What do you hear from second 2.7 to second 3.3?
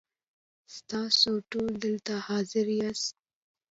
یاست.